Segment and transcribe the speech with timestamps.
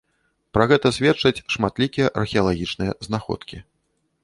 [0.57, 3.57] Пра гэта сведчаць шматлікія археалагічныя знаходкі.